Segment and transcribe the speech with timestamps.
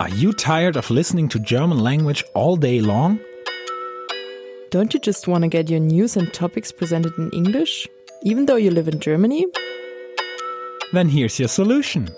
[0.00, 3.20] Are you tired of listening to German language all day long?
[4.70, 7.86] Don't you just want to get your news and topics presented in English,
[8.22, 9.44] even though you live in Germany?
[10.94, 12.08] Then here's your solution.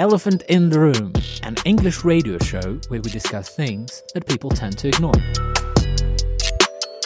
[0.00, 1.12] Elephant in the Room,
[1.44, 5.14] an English radio show where we discuss things that people tend to ignore.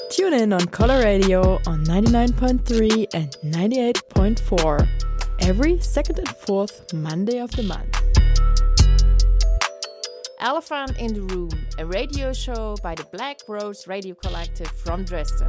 [0.08, 7.50] Tune in on Color Radio on 99.3 and 98.4 every second and fourth Monday of
[7.52, 8.00] the month.
[10.40, 15.46] Elephant in the Room, a radio show by the Black Rose Radio Collective from Dresden.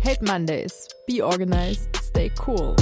[0.00, 0.88] Hate Mondays.
[1.06, 2.76] Be organized, stay cool.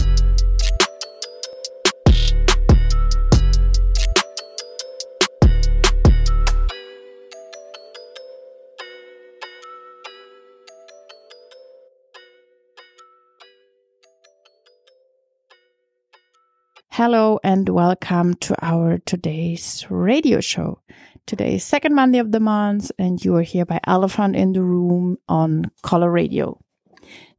[17.00, 20.82] Hello and welcome to our today's radio show.
[21.24, 24.60] Today is second Monday of the month and you are here by Elephant in the
[24.60, 26.60] Room on Color Radio.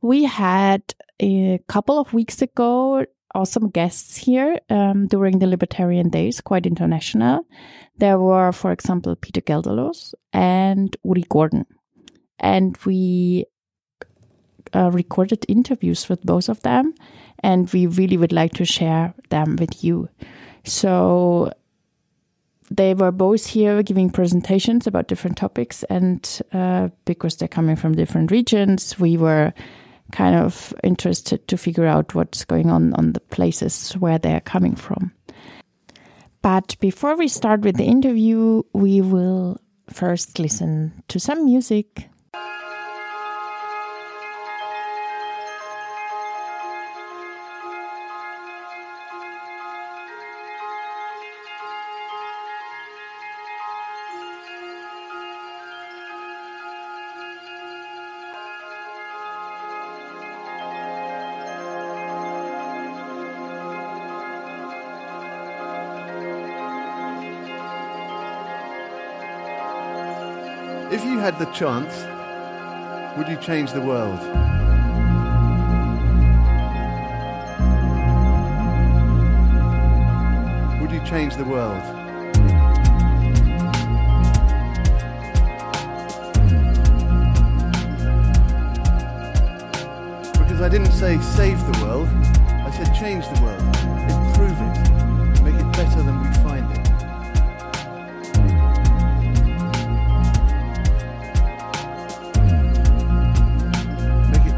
[0.01, 0.81] We had
[1.21, 7.45] a couple of weeks ago awesome guests here um, during the Libertarian Days, quite international.
[7.99, 11.67] There were, for example, Peter Gelderloos and Uri Gordon.
[12.39, 13.45] And we
[14.73, 16.93] uh, recorded interviews with both of them
[17.43, 20.09] and we really would like to share them with you.
[20.63, 21.51] So
[22.69, 27.95] they were both here giving presentations about different topics, and uh, because they're coming from
[27.95, 29.53] different regions, we were
[30.11, 34.75] kind of interested to figure out what's going on on the places where they're coming
[34.75, 35.11] from.
[36.41, 42.07] But before we start with the interview, we will first listen to some music.
[71.41, 72.05] The chance,
[73.17, 74.19] would you change the world?
[80.79, 81.81] Would you change the world?
[90.33, 93.61] Because I didn't say save the world, I said change the world,
[94.11, 95.00] improve it,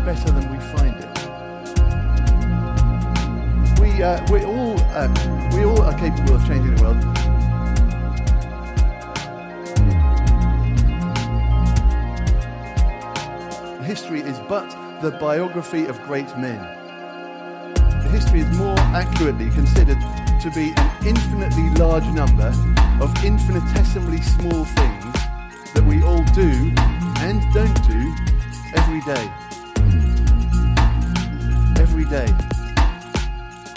[0.06, 1.10] better than we find it.
[3.80, 5.08] We uh, we all uh,
[5.56, 7.04] we all are capable of changing the world.
[13.86, 14.70] History is but
[15.02, 16.60] the biography of great men.
[18.12, 20.00] History is more accurately considered
[20.42, 22.52] to be an infinitely large number
[23.02, 25.14] of infinitesimally small things
[25.74, 26.74] that we all do
[27.20, 28.14] and don't do
[28.76, 29.43] every day.
[31.94, 32.26] Every day.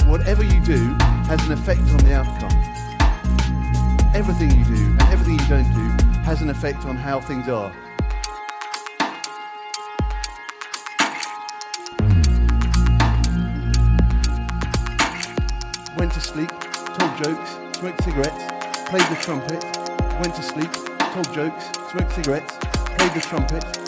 [0.06, 0.94] Whatever you do
[1.28, 2.50] has an effect on the outcome.
[4.14, 7.70] Everything you do and everything you don't do has an effect on how things are.
[15.98, 18.44] Went to sleep, told jokes, smoked cigarettes,
[18.88, 19.62] played the trumpet,
[20.22, 20.72] went to sleep,
[21.12, 22.56] told jokes, smoked cigarettes,
[22.96, 23.85] played the trumpet,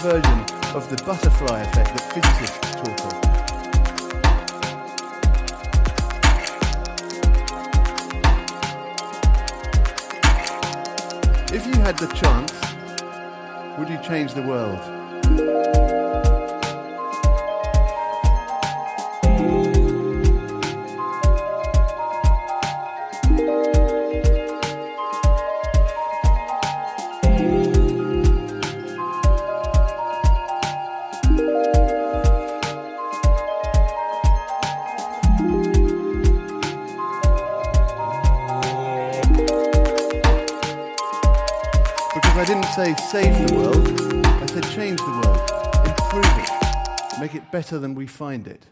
[0.00, 0.40] version
[0.74, 3.20] of the butterfly effect that physicists talk of.
[11.52, 12.52] If you had the chance,
[13.78, 16.09] would you change the world?
[47.50, 48.66] Better than we find it.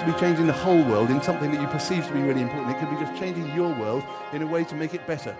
[0.00, 2.70] To be changing the whole world in something that you perceive to be really important.
[2.70, 4.02] It could be just changing your world
[4.32, 5.36] in a way to make it better.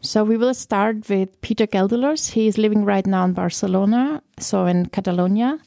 [0.00, 2.30] So we will start with Peter Gelderloos.
[2.30, 5.58] He is living right now in Barcelona, so in Catalonia.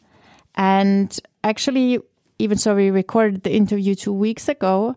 [0.56, 2.00] And actually,
[2.40, 4.96] even so, we recorded the interview two weeks ago.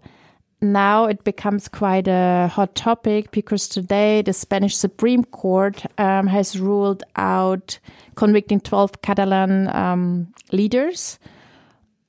[0.61, 6.59] Now it becomes quite a hot topic because today the Spanish Supreme Court um, has
[6.59, 7.79] ruled out
[8.17, 11.21] convicting 12 Catalan um, leaders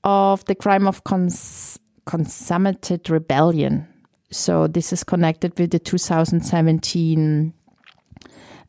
[0.03, 3.87] of the crime of cons- consummated rebellion.
[4.31, 7.53] So this is connected with the 2017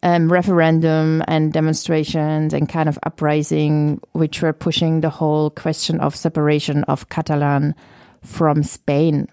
[0.02, 6.14] um, referendum and demonstrations and kind of uprising, which were pushing the whole question of
[6.14, 7.74] separation of Catalan
[8.22, 9.26] from Spain.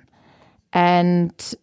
[0.74, 1.56] And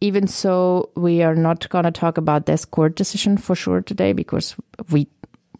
[0.00, 4.12] even so, we are not going to talk about this court decision for sure today
[4.12, 4.54] because
[4.90, 5.08] we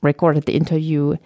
[0.02, 1.16] recorded the interview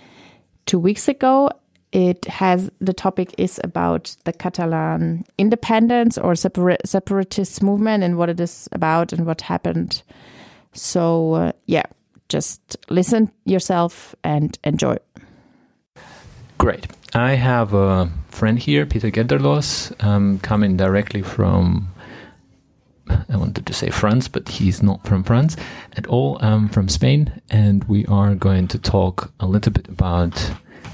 [0.64, 1.50] two weeks ago
[1.93, 8.31] it has the topic is about the Catalan independence or separa- separatist movement and what
[8.31, 10.02] it is about and what happened.
[10.73, 11.84] So uh, yeah,
[12.31, 14.96] just listen yourself and enjoy.
[16.56, 16.87] Great.
[17.14, 21.88] I have a friend here, Peter Gelderloos, um, coming directly from.
[23.29, 25.56] I wanted to say France, but he's not from France
[25.94, 26.38] at all.
[26.41, 30.38] I'm from Spain, and we are going to talk a little bit about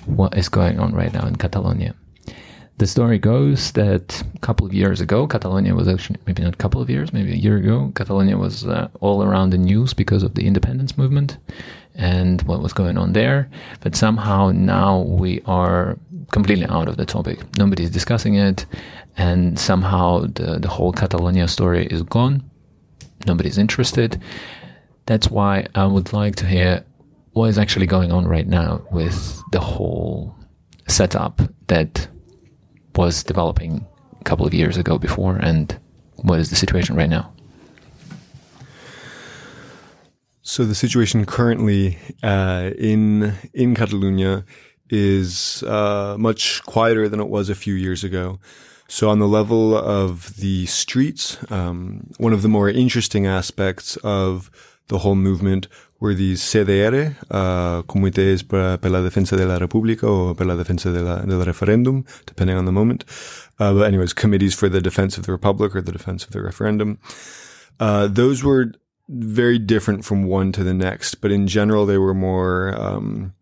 [0.06, 1.94] what is going on right now in Catalonia.
[2.78, 6.56] The story goes that a couple of years ago, Catalonia was actually, maybe not a
[6.56, 10.24] couple of years, maybe a year ago, Catalonia was uh, all around the news because
[10.24, 11.38] of the independence movement
[11.98, 13.50] and what was going on there.
[13.80, 15.98] But somehow now we are
[16.32, 17.40] completely out of the topic.
[17.58, 18.64] Nobody's discussing it.
[19.16, 22.48] And somehow the, the whole Catalonia story is gone.
[23.26, 24.22] Nobody's interested.
[25.06, 26.84] That's why I would like to hear
[27.32, 30.36] what is actually going on right now with the whole
[30.86, 32.08] setup that
[32.94, 33.86] was developing
[34.20, 35.78] a couple of years ago before and
[36.16, 37.32] what is the situation right now?
[40.48, 44.46] So the situation currently uh, in in Catalonia
[44.88, 48.40] is uh, much quieter than it was a few years ago.
[48.88, 54.50] So on the level of the streets, um, one of the more interesting aspects of
[54.86, 55.68] the whole movement
[56.00, 60.90] were these CDR, uh, Comités per, la Defensa de la República or per la Defensa
[60.90, 63.04] de la, del Referendum, depending on the moment.
[63.58, 66.40] Uh, but anyways, committees for the defense of the Republic or the defense of the
[66.40, 66.98] referendum.
[67.78, 68.72] Uh, those were
[69.08, 73.34] very different from one to the next, but in general, they were more, um,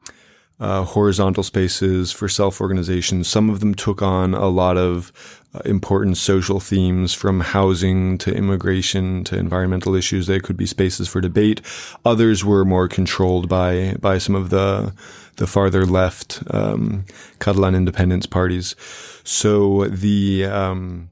[0.59, 3.25] uh, horizontal spaces for self-organization.
[3.25, 5.13] Some of them took on a lot of
[5.55, 10.27] uh, important social themes from housing to immigration to environmental issues.
[10.27, 11.61] They could be spaces for debate.
[12.05, 14.95] Others were more controlled by, by some of the,
[15.37, 17.05] the farther left, um,
[17.39, 18.75] Catalan independence parties.
[19.25, 21.11] So the, um,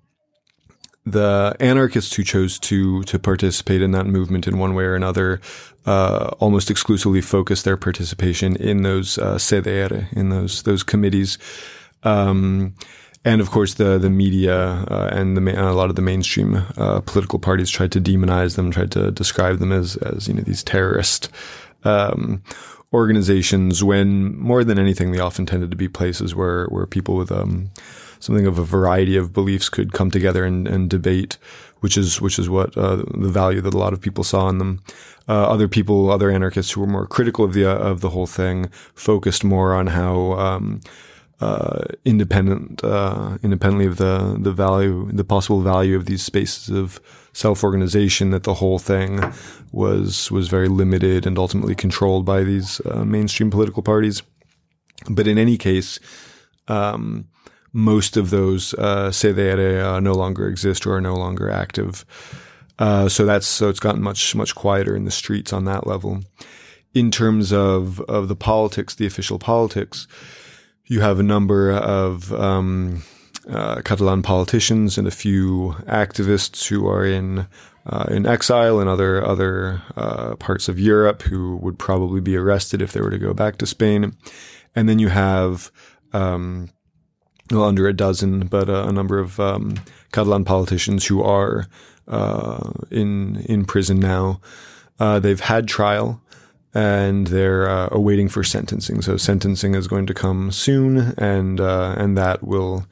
[1.07, 5.41] the anarchists who chose to to participate in that movement in one way or another
[5.87, 9.39] uh, almost exclusively focused their participation in those uh,
[10.13, 11.39] in those those committees.
[12.03, 12.75] Um,
[13.25, 17.01] and of course, the the media uh, and the a lot of the mainstream uh,
[17.01, 20.63] political parties tried to demonize them, tried to describe them as as you know these
[20.63, 21.29] terrorist
[21.85, 22.43] um,
[22.93, 23.83] organizations.
[23.83, 27.71] When more than anything, they often tended to be places where where people with um,
[28.25, 31.37] something of a variety of beliefs could come together and, and debate,
[31.81, 34.59] which is which is what uh, the value that a lot of people saw in
[34.59, 34.81] them.
[35.29, 38.27] Uh, other people, other anarchists who were more critical of the uh, of the whole
[38.27, 40.81] thing, focused more on how um,
[41.41, 47.01] uh, independent, uh, independently of the the value, the possible value of these spaces of
[47.35, 49.21] self organization, that the whole thing
[49.71, 54.23] was was very limited and ultimately controlled by these uh, mainstream political parties.
[55.11, 56.01] But in any case.
[56.67, 57.29] Um,
[57.75, 62.07] most of those uh, CDR uh, no longer exist or are no longer active.
[62.79, 66.23] Uh, so that's so it's gotten much much quieter in the streets on that level.
[66.95, 70.07] In terms of of the politics, the official politics,
[70.87, 73.03] you have a number of um,
[73.49, 77.47] uh, Catalan politicians and a few activists who are in
[77.87, 82.81] uh, in exile in other other uh, parts of Europe who would probably be arrested
[82.81, 84.17] if they were to go back to Spain,
[84.77, 85.73] and then you have
[86.13, 86.71] um,
[87.51, 89.75] well, under a dozen, but uh, a number of um,
[90.13, 91.67] Catalan politicians who are
[92.09, 94.41] uh, in in prison now.
[94.99, 96.21] Uh, they've had trial,
[96.73, 99.03] and they're uh, awaiting for sentencing.
[99.03, 102.87] So sentencing is going to come soon, and uh, and that will.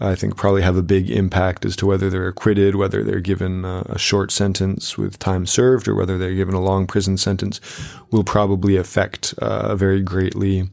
[0.00, 3.64] I think probably have a big impact as to whether they're acquitted, whether they're given
[3.64, 7.60] uh, a short sentence with time served, or whether they're given a long prison sentence,
[8.10, 10.68] will probably affect very greatly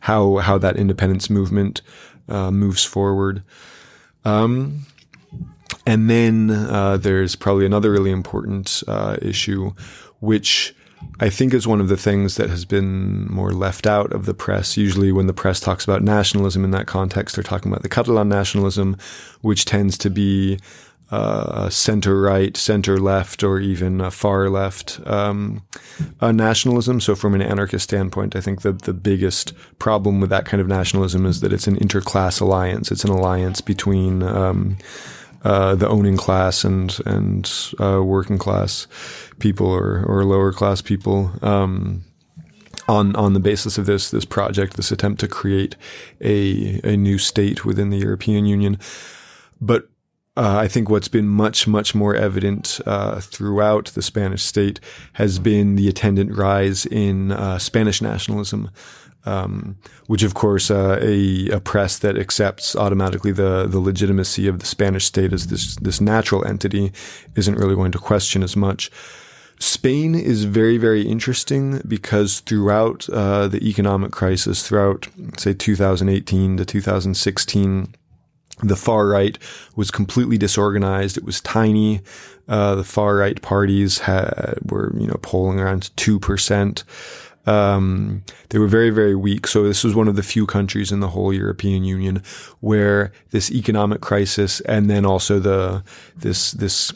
[0.00, 1.82] how how that independence movement
[2.28, 3.42] uh, moves forward.
[4.24, 4.86] Um,
[5.86, 9.72] and then uh, there's probably another really important uh, issue,
[10.20, 10.74] which
[11.20, 14.34] I think is one of the things that has been more left out of the
[14.34, 14.76] press.
[14.76, 18.28] Usually, when the press talks about nationalism in that context, they're talking about the Catalan
[18.28, 18.96] nationalism,
[19.42, 20.58] which tends to be
[21.10, 25.62] uh, center right, center left, or even a far left um,
[26.20, 27.00] nationalism.
[27.00, 30.66] So, from an anarchist standpoint, I think the the biggest problem with that kind of
[30.66, 32.90] nationalism is that it's an interclass alliance.
[32.90, 34.78] It's an alliance between um,
[35.44, 38.86] uh, the owning class and and uh, working class
[39.38, 41.30] people or or lower class people.
[41.42, 42.04] Um,
[42.88, 45.76] on on the basis of this this project, this attempt to create
[46.20, 48.78] a a new state within the European Union,
[49.60, 49.88] but
[50.36, 54.80] uh, I think what's been much, much more evident uh, throughout the Spanish state
[55.14, 58.70] has been the attendant rise in uh, Spanish nationalism
[59.26, 59.76] um,
[60.06, 64.66] which of course uh, a, a, press that accepts automatically the the legitimacy of the
[64.66, 66.92] Spanish state as this this natural entity
[67.34, 68.90] isn't really going to question as much.
[69.58, 76.64] Spain is very very interesting because throughout uh, the economic crisis, throughout say 2018 to
[76.64, 77.94] 2016.
[78.62, 79.38] The far right
[79.76, 81.16] was completely disorganized.
[81.16, 82.00] It was tiny.
[82.48, 86.84] Uh, the far right parties had, were, you know, polling around two percent.
[87.46, 89.46] Um, they were very, very weak.
[89.46, 92.22] So this was one of the few countries in the whole European Union
[92.60, 95.82] where this economic crisis and then also the
[96.16, 96.92] this this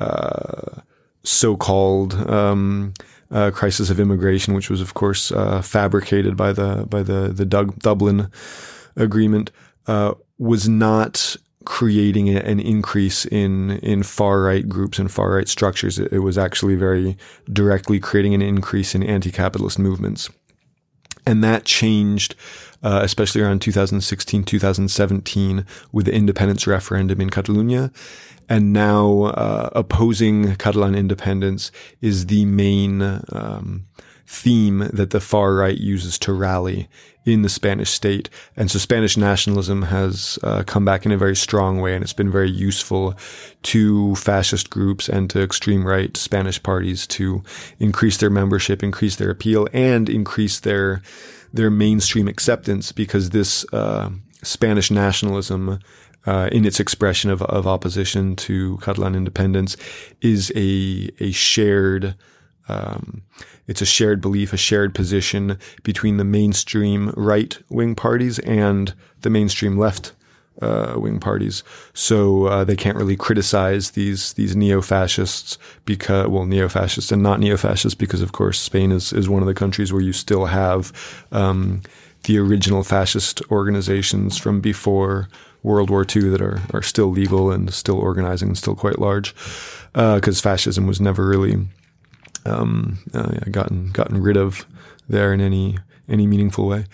[0.00, 0.80] uh,
[1.22, 2.94] so-called um,
[3.30, 7.44] uh, crisis of immigration, which was of course uh, fabricated by the by the the
[7.44, 8.30] Dublin
[8.96, 9.50] Agreement,
[9.86, 15.98] uh, was not creating an increase in in far right groups and far right structures.
[15.98, 17.16] It, was actually very
[17.52, 20.30] directly creating an increase in anti-capitalist movements,
[21.26, 22.34] and that changed.
[22.82, 27.90] Uh, especially around 2016, 2017, with the independence referendum in Catalonia.
[28.46, 31.72] And now uh, opposing Catalan independence
[32.02, 33.00] is the main
[33.32, 33.86] um,
[34.26, 36.88] theme that the far right uses to rally
[37.24, 38.28] in the Spanish state.
[38.56, 42.12] And so Spanish nationalism has uh, come back in a very strong way, and it's
[42.12, 43.14] been very useful
[43.62, 47.42] to fascist groups and to extreme right Spanish parties to
[47.78, 51.02] increase their membership, increase their appeal, and increase their
[51.52, 54.10] their mainstream acceptance because this uh,
[54.42, 55.78] Spanish nationalism.
[56.26, 59.76] Uh, in its expression of, of opposition to Catalan independence,
[60.22, 62.14] is a a shared
[62.68, 63.22] um,
[63.66, 69.30] it's a shared belief, a shared position between the mainstream right wing parties and the
[69.30, 70.12] mainstream left
[70.62, 71.62] uh, wing parties.
[71.92, 77.22] So uh, they can't really criticize these these neo fascists because well neo fascists and
[77.22, 80.12] not neo fascists because of course Spain is is one of the countries where you
[80.12, 80.92] still have
[81.32, 81.82] um,
[82.24, 85.28] the original fascist organizations from before
[85.62, 89.34] World War II that are are still legal and still organizing and still quite large
[89.92, 91.66] because uh, fascism was never really
[92.46, 94.66] um, uh, yeah, gotten gotten rid of
[95.08, 96.86] there in any any meaningful way.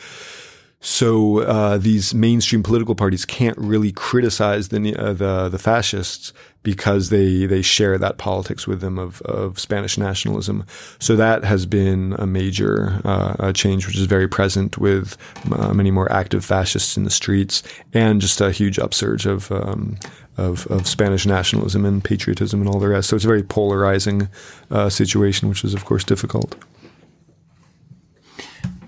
[0.83, 7.11] So uh, these mainstream political parties can't really criticize the uh, the the fascists because
[7.11, 10.65] they they share that politics with them of of Spanish nationalism.
[10.99, 15.19] So that has been a major uh, change, which is very present with
[15.53, 19.99] uh, many more active fascists in the streets, and just a huge upsurge of um,
[20.41, 23.09] of, of Spanish nationalism and patriotism and all the rest.
[23.09, 24.29] So it's a very polarizing
[24.71, 26.57] uh, situation, which is, of course, difficult.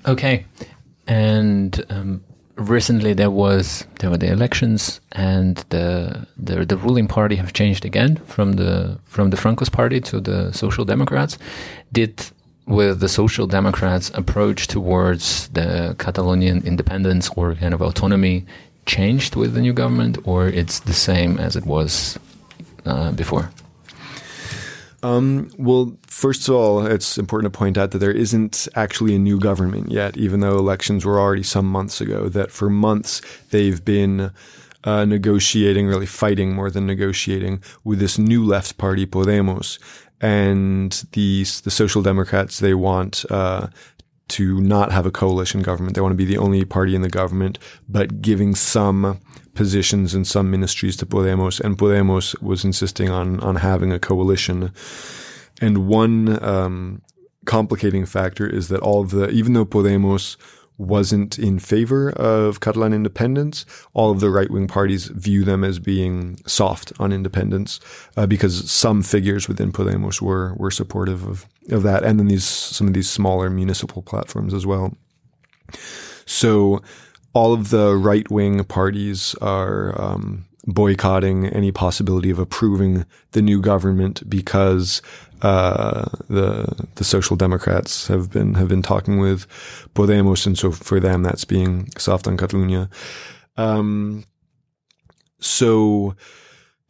[0.07, 0.45] Okay.
[1.07, 2.25] And um,
[2.57, 7.85] recently there was there were the elections and the, the the ruling party have changed
[7.85, 11.39] again from the from the Franco's party to the Social Democrats.
[11.93, 12.25] Did
[12.67, 18.47] with the Social Democrats approach towards the Catalonian independence or kind of autonomy
[18.87, 22.19] changed with the new government, or it's the same as it was
[22.85, 23.51] uh, before?
[25.03, 29.19] Um, well, first of all, it's important to point out that there isn't actually a
[29.19, 32.29] new government yet, even though elections were already some months ago.
[32.29, 33.21] That for months
[33.51, 34.31] they've been
[34.85, 39.79] uh, negotiating, really fighting more than negotiating with this new left party, Podemos.
[40.21, 43.67] And the the Social Democrats, they want uh,
[44.33, 45.95] to not have a coalition government.
[45.95, 47.59] They want to be the only party in the government,
[47.89, 49.21] but giving some
[49.55, 51.61] positions in some ministries to Podemos.
[51.61, 54.73] And Podemos was insisting on on having a coalition.
[55.61, 57.03] And one um,
[57.45, 60.37] complicating factor is that all of the, even though Podemos
[60.79, 63.65] wasn't in favor of Catalan independence,
[63.95, 67.81] all of the right wing parties view them as being soft on independence
[68.17, 72.45] uh, because some figures within Podemos were were supportive of, of that, and then these
[72.45, 74.97] some of these smaller municipal platforms as well.
[76.27, 76.83] So
[77.35, 83.61] all of the right wing parties are um, boycotting any possibility of approving the new
[83.61, 85.03] government because
[85.43, 89.47] uh, the the Social Democrats have been have been talking with
[89.95, 92.89] Podemos, and so for them that's being soft on Catalonia.
[93.57, 94.25] Um,
[95.41, 96.15] so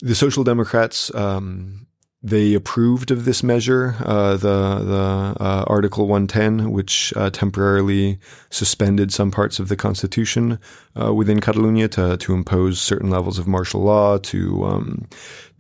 [0.01, 1.87] the Social Democrats um,
[2.23, 9.13] they approved of this measure, uh, the the uh, Article 110, which uh, temporarily suspended
[9.13, 10.61] some parts of the constitution
[11.01, 15.09] uh, within Catalonia to to impose certain levels of martial law, to um,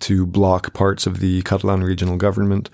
[0.00, 2.70] to block parts of the Catalan regional government.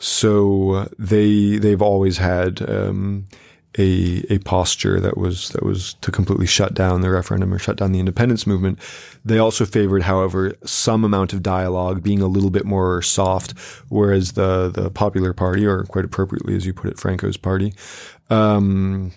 [0.00, 2.68] So they they've always had.
[2.68, 3.26] Um,
[3.78, 7.76] a a posture that was that was to completely shut down the referendum or shut
[7.76, 8.78] down the independence movement.
[9.24, 13.52] They also favored, however, some amount of dialogue, being a little bit more soft,
[13.88, 17.74] whereas the the Popular Party, or quite appropriately as you put it, Franco's party,
[18.30, 19.12] um,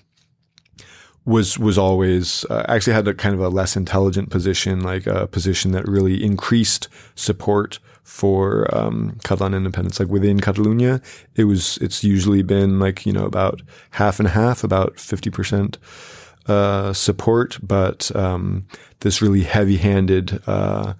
[1.26, 5.28] was was always uh, actually had a kind of a less intelligent position, like a
[5.28, 10.00] position that really increased support for um, Catalan independence.
[10.00, 11.02] Like within Catalonia,
[11.36, 13.62] it was it's usually been like you know about
[13.92, 15.78] half and half, about fifty percent
[16.48, 18.66] uh, support, but um,
[19.02, 20.42] this really heavy-handed.
[20.48, 20.94] Uh,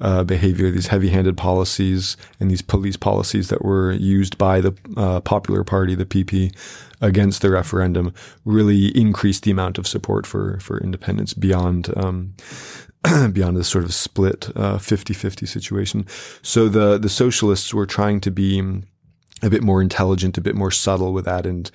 [0.00, 5.18] uh, behavior, these heavy-handed policies, and these police policies that were used by the uh,
[5.22, 6.54] Popular Party, the PP,
[7.00, 12.32] against the referendum, really increased the amount of support for for independence beyond um,
[13.32, 16.06] beyond this sort of split uh, 50-50 situation.
[16.42, 18.82] So the the socialists were trying to be
[19.42, 21.70] a bit more intelligent, a bit more subtle with that, and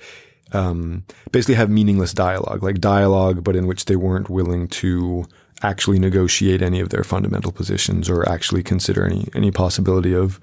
[0.52, 5.24] um, basically have meaningless dialogue, like dialogue, but in which they weren't willing to
[5.62, 10.38] actually negotiate any of their fundamental positions or actually consider any any possibility of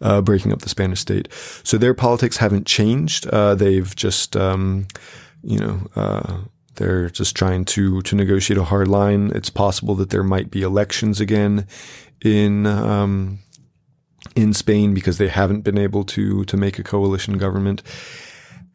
[0.00, 1.28] uh, breaking up the Spanish state.
[1.62, 3.26] So their politics haven't changed.
[3.28, 4.86] Uh, they've just um,
[5.42, 6.38] you know uh,
[6.76, 9.30] they're just trying to to negotiate a hard line.
[9.34, 11.66] It's possible that there might be elections again
[12.22, 13.38] in um,
[14.34, 17.82] in Spain because they haven't been able to to make a coalition government.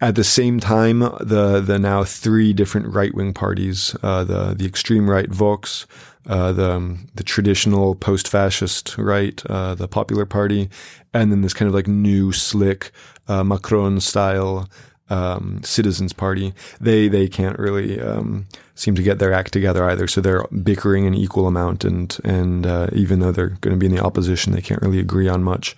[0.02, 4.66] At the same time, the the now three different right wing parties, uh, the the
[4.66, 5.86] extreme right Vox,
[6.28, 10.70] uh, the the traditional post fascist right, uh, the Popular Party,
[11.14, 12.92] and then this kind of like new slick
[13.28, 14.70] uh, Macron style
[15.10, 20.08] um, Citizens Party, they they can't really um, seem to get their act together either.
[20.08, 23.88] So they're bickering an equal amount, and and uh, even though they're going to be
[23.88, 25.76] in the opposition, they can't really agree on much.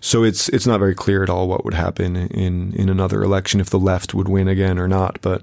[0.00, 3.60] So it's it's not very clear at all what would happen in in another election
[3.60, 5.20] if the left would win again or not.
[5.22, 5.42] But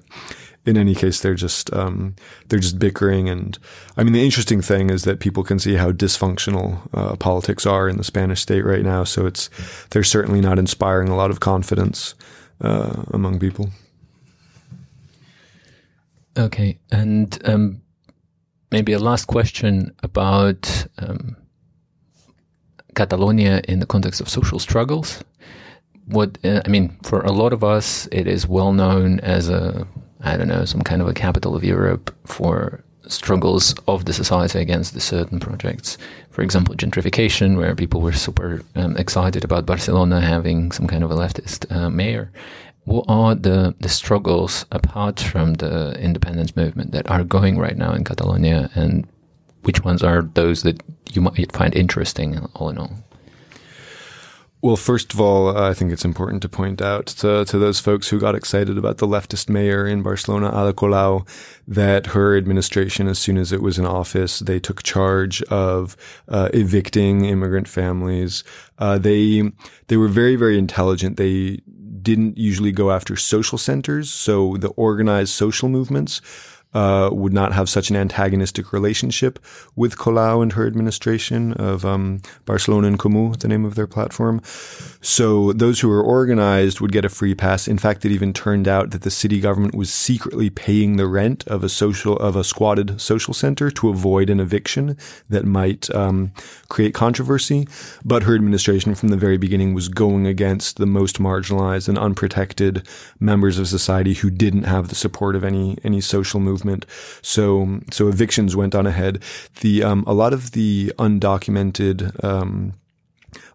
[0.65, 2.15] in any case, they're just um,
[2.47, 3.57] they're just bickering, and
[3.95, 7.87] I mean the interesting thing is that people can see how dysfunctional uh, politics are
[7.87, 9.03] in the Spanish state right now.
[9.03, 9.49] So it's
[9.91, 12.15] they're certainly not inspiring a lot of confidence
[12.61, 13.69] uh, among people.
[16.37, 17.81] Okay, and um,
[18.71, 21.35] maybe a last question about um,
[22.95, 25.23] Catalonia in the context of social struggles.
[26.05, 29.87] What uh, I mean, for a lot of us, it is well known as a
[30.21, 34.59] I don't know some kind of a capital of Europe for struggles of the society
[34.59, 35.97] against the certain projects.
[36.29, 41.11] For example, gentrification, where people were super um, excited about Barcelona having some kind of
[41.11, 42.31] a leftist uh, mayor.
[42.85, 47.93] What are the, the struggles apart from the independence movement that are going right now
[47.93, 49.07] in Catalonia, and
[49.63, 52.93] which ones are those that you might find interesting, all in all?
[54.61, 58.09] Well, first of all, I think it's important to point out to, to those folks
[58.09, 61.25] who got excited about the leftist mayor in Barcelona, Ada Colau,
[61.65, 65.95] that her administration, as soon as it was in office, they took charge of
[66.27, 68.43] uh, evicting immigrant families.
[68.77, 69.49] Uh, they
[69.87, 71.15] they were very very intelligent.
[71.15, 71.61] They
[72.01, 76.21] didn't usually go after social centers, so the organized social movements
[76.73, 79.39] uh, would not have such an antagonistic relationship
[79.75, 84.39] with Colau and her administration of um, Barcelona en Comú, the name of their platform.
[85.01, 87.67] So those who were organized would get a free pass.
[87.67, 91.47] In fact, it even turned out that the city government was secretly paying the rent
[91.47, 94.97] of a social of a squatted social center to avoid an eviction
[95.29, 96.31] that might um,
[96.67, 97.67] create controversy.
[98.05, 102.87] But her administration, from the very beginning, was going against the most marginalized and unprotected
[103.19, 106.85] members of society who didn't have the support of any any social movement movement.
[107.21, 109.23] So so evictions went on ahead.
[109.61, 112.73] The um, a lot of the undocumented um,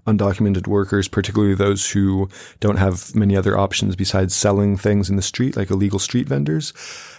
[0.06, 2.28] undocumented workers, particularly those who
[2.60, 6.72] don't have many other options besides selling things in the street, like illegal street vendors.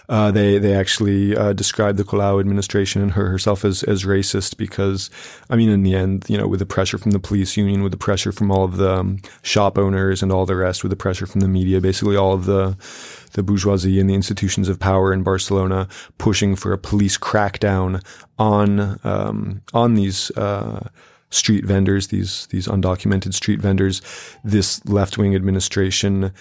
[0.08, 4.56] Uh, they they actually uh, described the Colau administration and her herself as as racist
[4.56, 5.10] because,
[5.50, 7.90] I mean, in the end, you know, with the pressure from the police union, with
[7.90, 10.96] the pressure from all of the um, shop owners and all the rest, with the
[10.96, 12.76] pressure from the media, basically all of the
[13.32, 18.04] the bourgeoisie and the institutions of power in Barcelona pushing for a police crackdown
[18.38, 20.30] on um, on these.
[20.32, 20.88] Uh,
[21.28, 24.00] street vendors, these these undocumented street vendors,
[24.44, 26.32] this left wing administration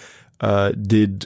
[0.42, 1.26] uh, did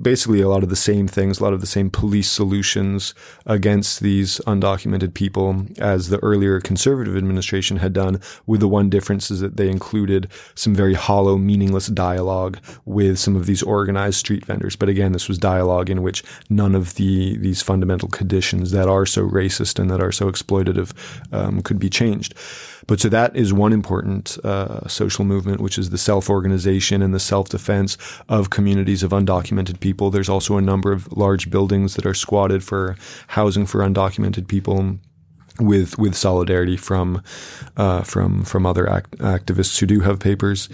[0.00, 3.14] basically a lot of the same things, a lot of the same police solutions
[3.46, 9.30] against these undocumented people as the earlier conservative administration had done, with the one difference
[9.30, 14.44] is that they included some very hollow, meaningless dialogue with some of these organized street
[14.44, 14.76] vendors.
[14.76, 19.06] But again, this was dialogue in which none of the these fundamental conditions that are
[19.06, 20.92] so racist and that are so exploitative
[21.32, 22.34] um, could be changed.
[22.86, 27.12] But so that is one important uh, social movement, which is the self organization and
[27.12, 27.96] the self defense
[28.28, 29.85] of communities of undocumented people.
[29.92, 32.96] There's also a number of large buildings that are squatted for
[33.28, 34.98] housing for undocumented people
[35.60, 37.22] with with solidarity from
[37.76, 40.68] uh, from from other act- activists who do have papers.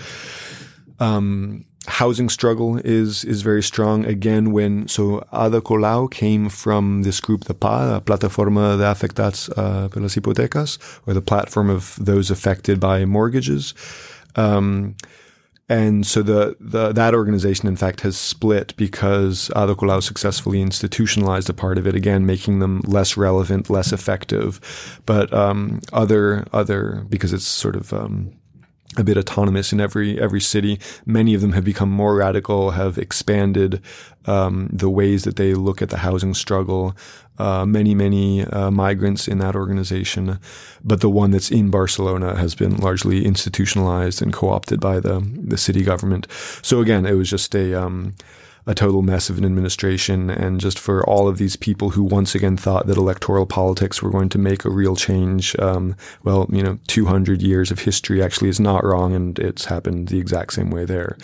[1.01, 7.21] Um, housing struggle is is very strong again when so Ada Colau came from this
[7.21, 12.79] group the PA, Plataforma de Afectados uh, pelas Hipotecas, or the platform of those affected
[12.79, 13.75] by mortgages.
[14.37, 14.97] Um,
[15.69, 21.55] and so the, the that organization, in fact, has split because Ada successfully institutionalized a
[21.55, 25.01] part of it, again making them less relevant, less effective.
[25.07, 28.33] But um, other other because it's sort of um,
[28.97, 30.79] a bit autonomous in every every city.
[31.07, 33.81] Many of them have become more radical, have expanded
[34.27, 36.95] um, the ways that they look at the housing struggle.
[37.39, 40.39] Uh, many many uh, migrants in that organization,
[40.85, 45.57] but the one that's in Barcelona has been largely institutionalized and co-opted by the the
[45.57, 46.27] city government.
[46.63, 48.15] So again, it was just a um,
[48.67, 52.35] a total mess of an administration and just for all of these people who once
[52.35, 55.59] again thought that electoral politics were going to make a real change.
[55.59, 60.09] Um, well, you know, 200 years of history actually is not wrong and it's happened
[60.09, 61.17] the exact same way there.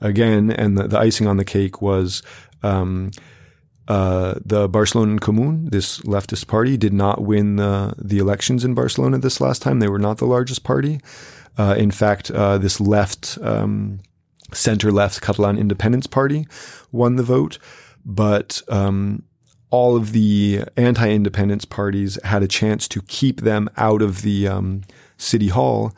[0.00, 2.22] Again, and the, the icing on the cake was,
[2.62, 3.10] um,
[3.88, 8.74] uh, the Barcelona en Comú, this leftist party, did not win the, the elections in
[8.74, 9.80] Barcelona this last time.
[9.80, 11.00] They were not the largest party.
[11.58, 14.00] Uh, in fact, uh, this left, um,
[14.54, 16.46] center left Catalan Independence Party
[16.92, 17.58] won the vote,
[18.04, 19.22] but um,
[19.70, 24.46] all of the anti independence parties had a chance to keep them out of the
[24.46, 24.82] um,
[25.16, 25.92] city hall.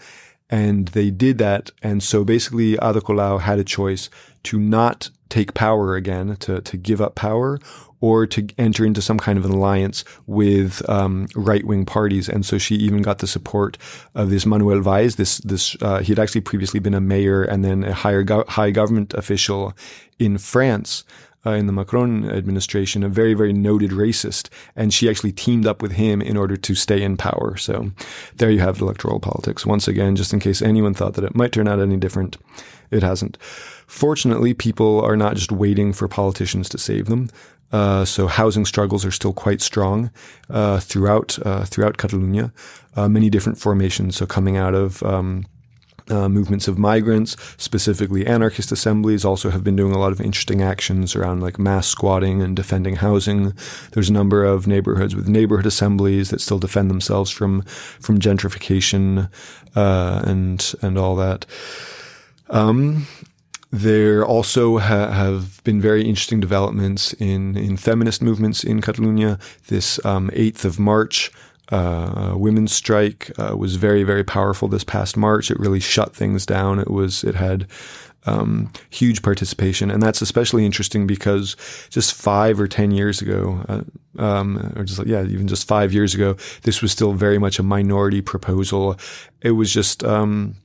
[0.48, 1.70] And they did that.
[1.82, 4.08] And so basically, Ada Colau had a choice
[4.44, 7.58] to not take power again, to, to give up power,
[8.00, 12.28] or to enter into some kind of an alliance with um, right wing parties.
[12.28, 13.78] And so she even got the support
[14.14, 15.16] of this Manuel Valls.
[15.16, 18.44] This this uh, he had actually previously been a mayor and then a higher go-
[18.48, 19.74] high government official
[20.18, 21.04] in France.
[21.44, 25.80] Uh, in the Macron administration, a very, very noted racist, and she actually teamed up
[25.80, 27.56] with him in order to stay in power.
[27.56, 27.92] So,
[28.34, 29.64] there you have electoral politics.
[29.64, 32.36] Once again, just in case anyone thought that it might turn out any different,
[32.90, 33.38] it hasn't.
[33.86, 37.28] Fortunately, people are not just waiting for politicians to save them.
[37.72, 40.10] Uh, so housing struggles are still quite strong
[40.48, 42.52] uh, throughout uh, throughout Catalonia.
[42.94, 44.16] Uh, many different formations.
[44.16, 45.44] So coming out of um,
[46.08, 50.62] uh, movements of migrants, specifically anarchist assemblies, also have been doing a lot of interesting
[50.62, 53.52] actions around like mass squatting and defending housing.
[53.92, 57.62] There's a number of neighborhoods with neighborhood assemblies that still defend themselves from
[58.00, 59.28] from gentrification
[59.74, 61.44] uh, and and all that.
[62.48, 63.06] Um,
[63.76, 69.38] there also ha- have been very interesting developments in, in feminist movements in Catalonia.
[69.68, 71.30] This um, 8th of March
[71.70, 75.50] uh, women's strike uh, was very, very powerful this past March.
[75.50, 76.78] It really shut things down.
[76.78, 77.66] It was, it had
[78.24, 79.90] um, huge participation.
[79.90, 81.56] And that's especially interesting because
[81.90, 86.14] just five or 10 years ago, uh, um, or just, yeah, even just five years
[86.14, 88.96] ago, this was still very much a minority proposal.
[89.42, 90.56] It was just, um,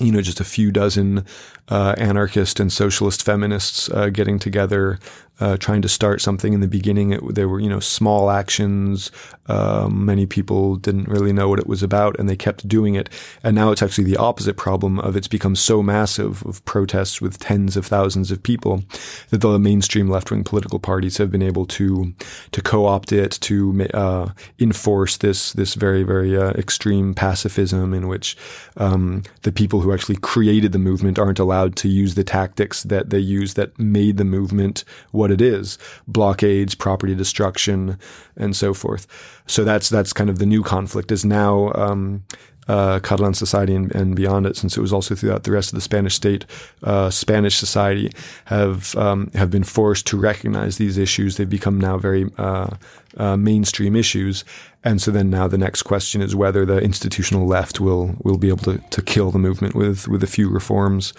[0.00, 1.24] you know, just a few dozen
[1.68, 4.98] uh, anarchist and socialist feminists uh, getting together,
[5.42, 6.52] uh, trying to start something.
[6.52, 9.10] In the beginning, it, there were you know small actions.
[9.46, 13.08] Um, many people didn't really know what it was about, and they kept doing it.
[13.42, 17.40] And now it's actually the opposite problem of it's become so massive of protests with
[17.40, 18.84] tens of thousands of people
[19.30, 22.14] that the mainstream left wing political parties have been able to
[22.52, 24.28] to co opt it to uh,
[24.60, 28.36] enforce this this very very uh, extreme pacifism in which
[28.76, 33.10] um, the people who actually created the movement aren't allowed to use the tactics that
[33.10, 37.98] they use that made the movement what it is blockades, property destruction,
[38.36, 39.06] and so forth.
[39.46, 42.24] So that's that's kind of the new conflict is now um,
[42.68, 45.74] uh, Catalan society and, and, beyond it, since it was also throughout the rest of
[45.74, 46.46] the Spanish state,
[46.84, 48.12] uh, Spanish society
[48.44, 51.36] have um, have been forced to recognize these issues.
[51.36, 52.76] They've become now very uh,
[53.16, 54.44] uh, mainstream issues,
[54.84, 58.48] and so then now the next question is whether the institutional left will will be
[58.48, 61.12] able to, to kill the movement with with a few reforms.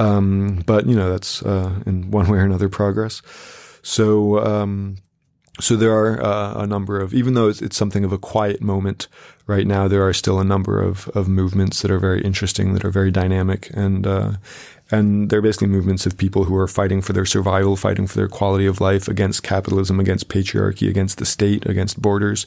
[0.00, 3.22] Um, but you know that's uh, in one way or another progress.
[3.82, 4.44] So.
[4.44, 4.96] Um,
[5.58, 8.62] so there are uh, a number of, even though it's, it's, something of a quiet
[8.62, 9.08] moment
[9.46, 12.84] right now, there are still a number of, of movements that are very interesting, that
[12.84, 14.32] are very dynamic, and uh,
[14.90, 18.28] and they're basically movements of people who are fighting for their survival, fighting for their
[18.28, 22.46] quality of life against capitalism, against patriarchy, against the state, against borders,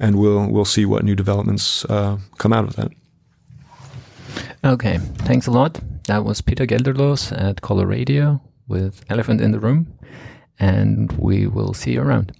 [0.00, 2.90] and we'll we'll see what new developments uh, come out of that.
[4.64, 5.80] Okay, thanks a lot.
[6.06, 9.98] That was Peter Gelderloos at Color Radio with Elephant in the Room,
[10.58, 12.32] and we will see you around.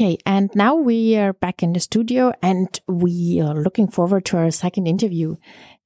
[0.00, 4.38] Okay, and now we are back in the studio and we are looking forward to
[4.38, 5.36] our second interview.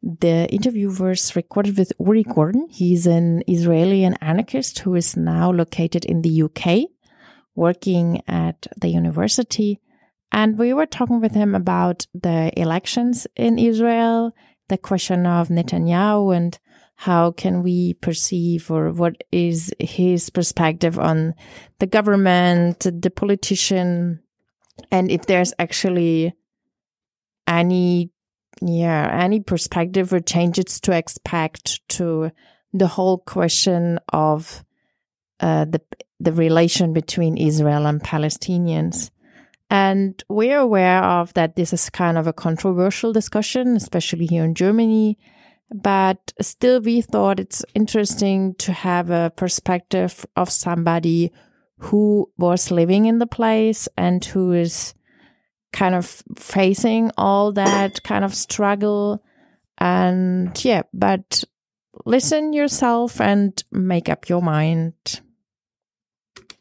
[0.04, 2.68] The interview was recorded with Uri Gordon.
[2.70, 6.90] He's an Israeli anarchist who is now located in the UK,
[7.56, 9.80] working at the university.
[10.30, 14.30] And we were talking with him about the elections in Israel,
[14.68, 16.56] the question of Netanyahu and
[16.96, 21.34] how can we perceive or what is his perspective on
[21.78, 24.20] the government, the politician,
[24.90, 26.34] and if there's actually
[27.46, 28.10] any,
[28.62, 32.30] yeah, any perspective or changes to expect to
[32.72, 34.64] the whole question of
[35.40, 35.80] uh, the
[36.20, 39.10] the relation between Israel and Palestinians.
[39.68, 44.54] And we're aware of that this is kind of a controversial discussion, especially here in
[44.54, 45.18] Germany
[45.72, 51.32] but still we thought it's interesting to have a perspective of somebody
[51.78, 54.94] who was living in the place and who is
[55.72, 59.22] kind of facing all that kind of struggle.
[59.78, 61.44] And yeah, but
[62.04, 64.94] listen yourself and make up your mind.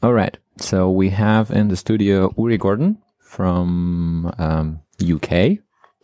[0.01, 0.37] All right.
[0.57, 5.59] So we have in the studio Uri Gordon from um, UK,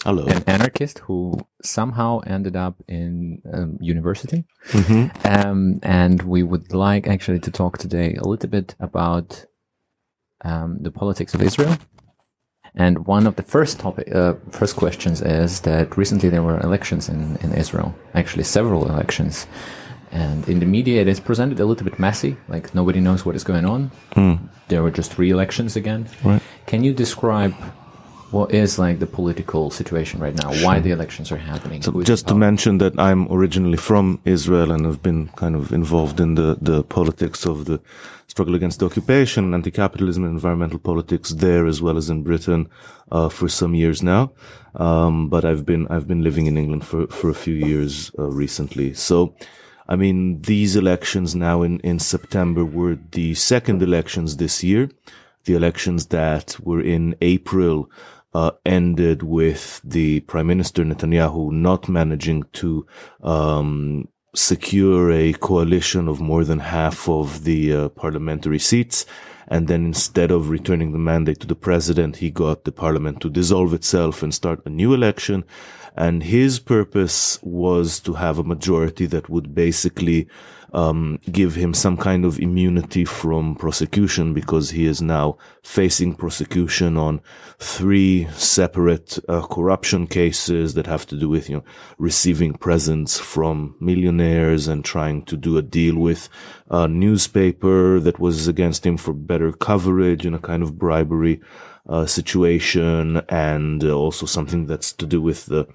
[0.06, 0.26] Hello.
[0.28, 4.46] an anarchist who somehow ended up in um, university.
[4.72, 5.12] Mhm.
[5.26, 9.46] Um, and we would like actually to talk today a little bit about
[10.46, 11.78] um, the politics of Israel.
[12.76, 17.10] And one of the first topic, uh, first questions is that recently there were elections
[17.10, 19.48] in, in Israel, actually several elections.
[20.12, 23.36] And in the media, it is presented a little bit messy, like nobody knows what
[23.36, 23.92] is going on.
[24.70, 26.08] There were just three elections again.
[26.24, 26.42] Right.
[26.68, 27.54] Can you describe
[28.32, 30.50] what is like the political situation right now?
[30.64, 31.82] Why the elections are happening?
[31.82, 36.20] So just to mention that I'm originally from Israel and have been kind of involved
[36.20, 37.80] in the, the politics of the
[38.28, 42.70] struggle against the occupation, anti-capitalism and environmental politics there as well as in Britain,
[43.12, 44.32] uh, for some years now.
[44.76, 48.30] Um, but I've been, I've been living in England for, for a few years, uh,
[48.30, 48.94] recently.
[48.94, 49.34] So,
[49.88, 54.92] I mean, these elections now in, in September were the second elections this year.
[55.46, 57.90] The elections that were in April
[58.34, 62.86] uh, ended with the Prime Minister Netanyahu not managing to
[63.22, 69.06] um, secure a coalition of more than half of the uh, parliamentary seats.
[69.48, 73.32] And then instead of returning the mandate to the president, he got the parliament to
[73.32, 75.44] dissolve itself and start a new election.
[76.00, 80.30] And his purpose was to have a majority that would basically
[80.72, 86.96] um, give him some kind of immunity from prosecution because he is now facing prosecution
[86.96, 87.20] on
[87.58, 91.64] three separate uh, corruption cases that have to do with you know
[91.98, 96.30] receiving presents from millionaires and trying to do a deal with
[96.70, 101.42] a newspaper that was against him for better coverage in a kind of bribery
[101.90, 105.68] uh, situation and uh, also something that's to do with the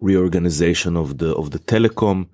[0.00, 2.28] reorganization of the of the telecom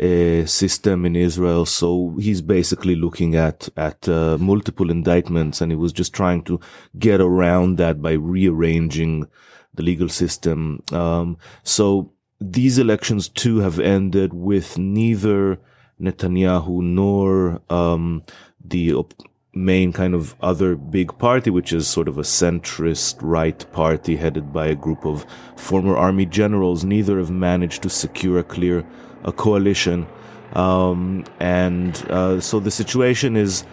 [0.00, 1.64] uh, system in Israel.
[1.64, 6.60] So he's basically looking at at uh, multiple indictments, and he was just trying to
[6.98, 9.26] get around that by rearranging
[9.74, 10.82] the legal system.
[10.92, 15.58] Um, so these elections too have ended with neither
[16.00, 18.22] Netanyahu nor um,
[18.64, 19.14] the op-
[19.54, 24.52] main kind of other big party, which is sort of a centrist right party headed
[24.52, 25.24] by a group of
[25.56, 26.84] former army generals.
[26.84, 28.84] Neither have managed to secure a clear
[29.24, 30.06] a coalition,
[30.52, 33.64] um, and uh, so the situation is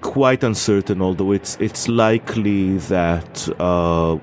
[0.00, 1.02] quite uncertain.
[1.02, 3.48] Although it's it's likely that.
[3.60, 4.18] Uh,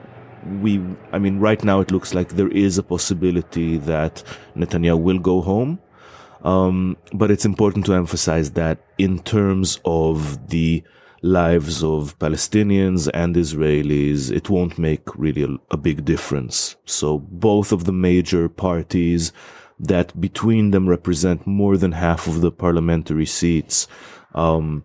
[0.61, 4.23] we, I mean, right now it looks like there is a possibility that
[4.57, 5.79] Netanyahu will go home.
[6.43, 10.83] Um, but it's important to emphasize that in terms of the
[11.21, 16.75] lives of Palestinians and Israelis, it won't make really a, a big difference.
[16.85, 19.31] So both of the major parties
[19.79, 23.87] that between them represent more than half of the parliamentary seats,
[24.35, 24.83] um,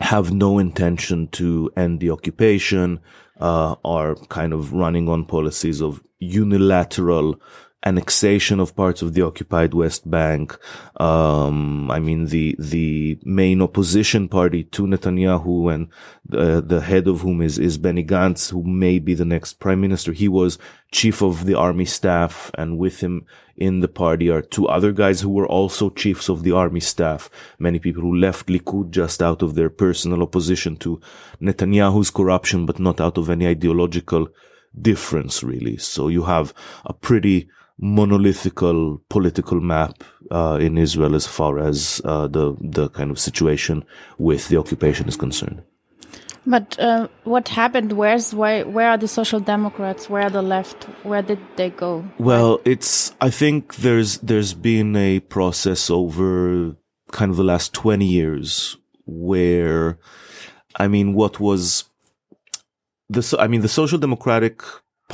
[0.00, 3.00] have no intention to end the occupation,
[3.38, 7.38] uh, are kind of running on policies of unilateral
[7.84, 10.58] annexation of parts of the occupied West Bank.
[10.96, 15.88] Um, I mean, the, the main opposition party to Netanyahu and
[16.26, 19.80] the, the head of whom is, is Benny Gantz, who may be the next prime
[19.80, 20.12] minister.
[20.12, 20.58] He was
[20.92, 25.20] chief of the army staff and with him in the party are two other guys
[25.20, 27.30] who were also chiefs of the army staff.
[27.58, 31.00] Many people who left Likud just out of their personal opposition to
[31.40, 34.28] Netanyahu's corruption, but not out of any ideological
[34.80, 35.76] difference, really.
[35.76, 36.52] So you have
[36.84, 43.10] a pretty monolithical political map uh, in Israel as far as uh, the the kind
[43.10, 43.84] of situation
[44.18, 45.62] with the occupation is concerned.
[46.46, 47.92] But uh, what happened?
[47.92, 48.66] Where's where?
[48.66, 50.10] Where are the social democrats?
[50.10, 50.84] Where are the left?
[51.02, 52.04] Where did they go?
[52.18, 56.76] Well, it's I think there's there's been a process over
[57.12, 58.76] kind of the last 20 years
[59.06, 59.98] where
[60.76, 61.84] I mean what was
[63.08, 64.62] the so- I mean the Social Democratic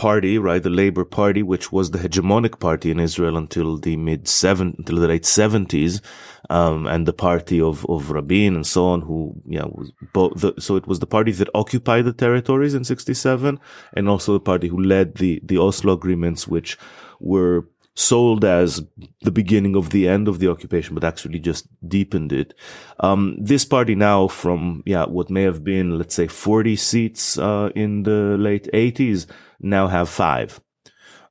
[0.00, 4.26] Party, right, the Labour Party, which was the hegemonic party in Israel until the mid
[4.26, 6.00] seven until the late seventies,
[6.48, 10.40] um, and the party of of Rabin and so on, who yeah was both.
[10.40, 13.60] The, so it was the party that occupied the territories in sixty seven,
[13.92, 16.78] and also the party who led the the Oslo agreements, which
[17.18, 18.82] were sold as
[19.20, 22.54] the beginning of the end of the occupation, but actually just deepened it.
[23.00, 27.68] Um, this party now from, yeah, what may have been, let's say 40 seats, uh,
[27.74, 29.26] in the late eighties
[29.60, 30.60] now have five.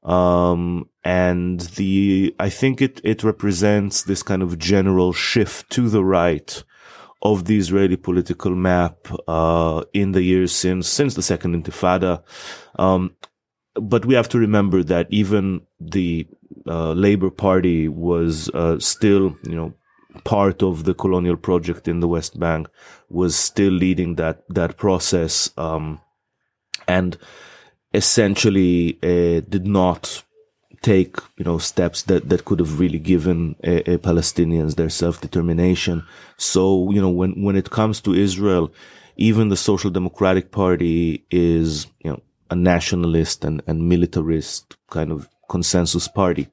[0.03, 6.03] Um, and the, I think it, it represents this kind of general shift to the
[6.03, 6.63] right
[7.21, 12.23] of the Israeli political map uh, in the years since since the Second Intifada.
[12.77, 13.15] Um,
[13.75, 16.27] but we have to remember that even the
[16.67, 19.73] uh, Labour Party was uh, still, you know,
[20.23, 22.67] part of the colonial project in the West Bank,
[23.09, 25.99] was still leading that that process, um,
[26.87, 27.17] and
[27.93, 30.23] essentially uh, did not
[30.81, 35.21] take you know steps that that could have really given a, a Palestinians their self
[35.21, 36.03] determination.
[36.37, 38.71] So you know when when it comes to Israel,
[39.17, 45.29] even the Social Democratic Party is you know a nationalist and, and militarist kind of
[45.49, 46.47] consensus party.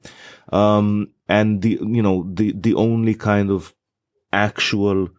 [0.51, 3.73] Um, and the, you know, the, the only kind of
[4.31, 5.09] actual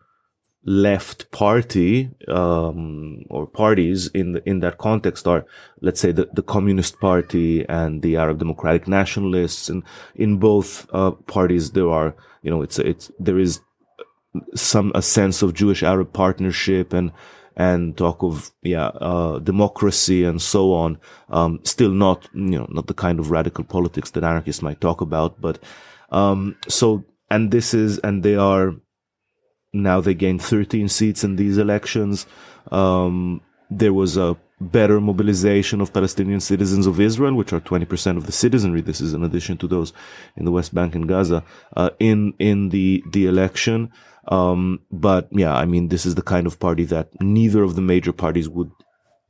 [0.68, 5.46] left party, um, or parties in the, in that context are,
[5.80, 9.70] let's say, the, the Communist Party and the Arab Democratic Nationalists.
[9.70, 9.82] And
[10.14, 13.60] in both, uh, parties, there are, you know, it's, it's, there is
[14.54, 17.12] some, a sense of Jewish Arab partnership and,
[17.56, 20.96] and talk of yeah uh, democracy and so on.
[21.28, 25.00] Um, still not you know not the kind of radical politics that anarchists might talk
[25.00, 25.58] about, but
[26.10, 28.74] um, so and this is and they are
[29.82, 32.26] now they gained 13 seats in these elections.
[32.70, 38.26] Um, there was a better mobilization of Palestinian citizens of Israel, which are 20% of
[38.26, 38.80] the citizenry.
[38.80, 39.92] This is in addition to those
[40.36, 41.44] in the West Bank and Gaza,
[41.76, 43.92] uh, in, in the, the election.
[44.28, 47.82] Um, but yeah, I mean, this is the kind of party that neither of the
[47.82, 48.70] major parties would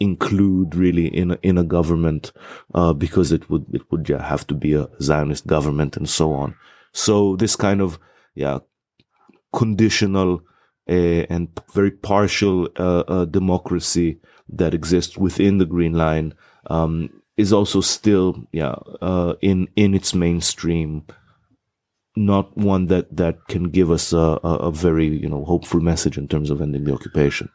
[0.01, 2.32] include really in a, in a government,
[2.74, 6.32] uh, because it would, it would yeah, have to be a Zionist government and so
[6.32, 6.55] on.
[6.92, 7.99] So this kind of,
[8.34, 8.59] yeah,
[9.53, 10.42] conditional,
[10.88, 14.18] uh, and very partial, uh, uh, democracy
[14.49, 16.34] that exists within the Green Line,
[16.68, 21.05] um, is also still, yeah, uh, in, in its mainstream,
[22.16, 26.18] not one that that can give us a, a, a, very you know hopeful message
[26.18, 27.49] in terms of ending the occupation.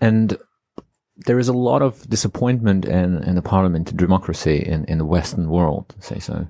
[0.00, 0.38] And
[1.26, 5.48] there is a lot of disappointment in, in the parliament democracy in, in the Western
[5.48, 6.48] world, say so.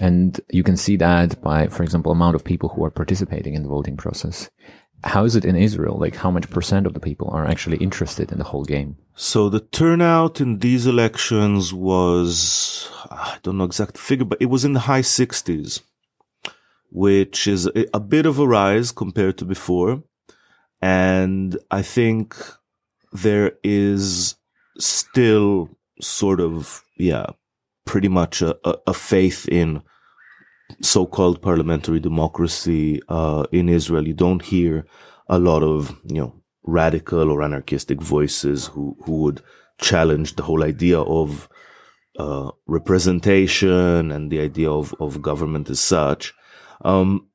[0.00, 3.62] And you can see that by, for example, amount of people who are participating in
[3.62, 4.48] the voting process.
[5.04, 5.96] How is it in Israel?
[5.98, 8.96] Like how much percent of the people are actually interested in the whole game?
[9.14, 14.64] So the turnout in these elections was, I don't know exact figure, but it was
[14.64, 15.82] in the high sixties,
[16.90, 20.02] which is a bit of a rise compared to before.
[20.80, 22.36] And I think
[23.12, 24.36] there is
[24.78, 25.70] still
[26.00, 27.26] sort of, yeah,
[27.88, 29.82] pretty much a, a, a faith in
[30.82, 34.84] so-called parliamentary democracy uh, in Israel, you don't hear
[35.26, 36.34] a lot of you know
[36.64, 39.40] radical or anarchistic voices who who would
[39.80, 41.48] challenge the whole idea of
[42.18, 46.34] uh, representation and the idea of of government as such.
[46.84, 47.28] Um,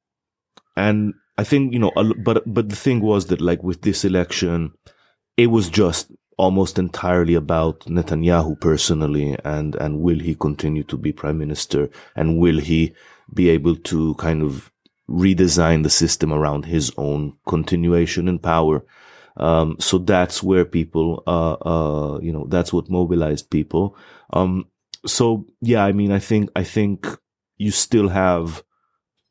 [0.77, 1.91] and I think you know,
[2.23, 4.73] but but the thing was that like with this election,
[5.35, 11.11] it was just almost entirely about Netanyahu personally and and will he continue to be
[11.11, 12.93] prime minister and will he
[13.33, 14.71] be able to kind of
[15.09, 18.83] redesign the system around his own continuation in power.
[19.37, 23.95] Um, so that's where people, uh, uh, you know, that's what mobilized people.
[24.31, 24.67] Um,
[25.05, 27.07] so yeah, I mean, I think, I think
[27.57, 28.63] you still have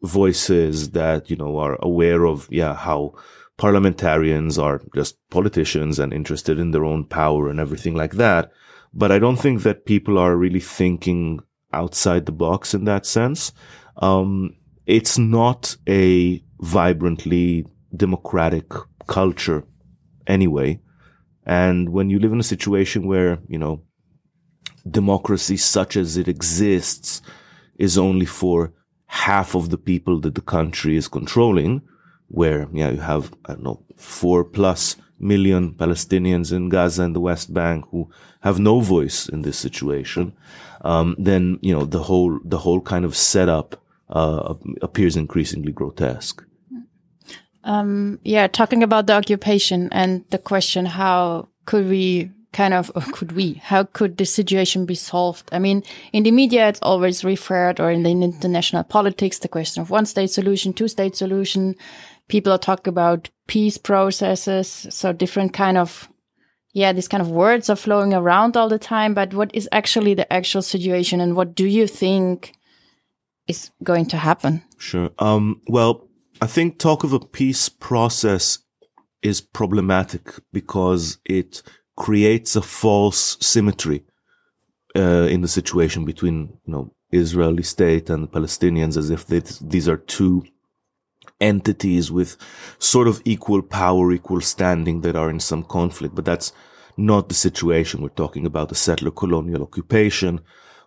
[0.03, 3.14] voices that, you know, are aware of, yeah, how
[3.57, 8.50] parliamentarians are just politicians and interested in their own power and everything like that.
[8.94, 11.40] But I don't think that people are really thinking
[11.72, 13.53] outside the box in that sense.
[13.96, 18.66] Um, it's not a vibrantly democratic
[19.07, 19.64] culture
[20.26, 20.80] anyway.
[21.44, 23.82] And when you live in a situation where, you know,
[24.88, 27.22] democracy such as it exists
[27.78, 28.72] is only for
[29.07, 31.82] half of the people that the country is controlling,
[32.33, 37.20] where, yeah, you have, I don't know, four plus million Palestinians in Gaza and the
[37.20, 38.11] West Bank who
[38.41, 40.33] have no voice in this situation,
[40.80, 46.43] um, then, you know, the whole, the whole kind of setup uh, appears increasingly grotesque.
[47.64, 53.33] Um, yeah, talking about the occupation and the question, how could we kind of, could
[53.33, 55.49] we, how could the situation be solved?
[55.53, 59.80] I mean, in the media, it's always referred, or in the international politics, the question
[59.80, 61.76] of one state solution, two state solution.
[62.33, 64.87] People are talking about peace processes.
[64.89, 66.09] So different kind of,
[66.72, 69.12] yeah, these kind of words are flowing around all the time.
[69.12, 71.20] But what is actually the actual situation?
[71.20, 72.55] And what do you think
[73.47, 74.62] is going to happen?
[74.78, 75.11] Sure.
[75.18, 76.09] Um, well,
[76.41, 78.61] I think talk of a peace process
[79.20, 81.62] is problematic because it
[81.99, 84.05] creates a false symmetry
[84.97, 89.87] uh, in the situation between you know Israeli state and Palestinians, as if they, these
[89.87, 90.45] are two
[91.43, 92.36] entities with
[92.78, 96.14] sort of equal power, equal standing that are in some conflict.
[96.14, 96.53] But that's
[96.97, 98.01] not the situation.
[98.01, 100.40] We're talking about a settler colonial occupation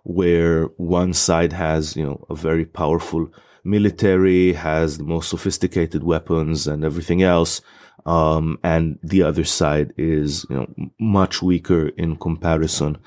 [0.04, 3.28] where one side has, you know, a very powerful
[3.64, 7.62] military, has the most sophisticated weapons and everything else.
[8.06, 10.68] Um, and the other side is, you know,
[11.00, 12.98] much weaker in comparison.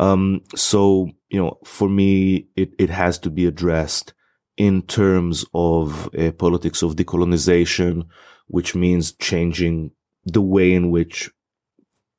[0.00, 4.14] Um, so, you know, for me, it, it has to be addressed
[4.58, 8.06] in terms of a politics of decolonization,
[8.48, 9.92] which means changing
[10.24, 11.30] the way in which